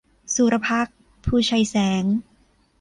[0.35, 2.03] สุรภักดิ์ ภูไชยแสง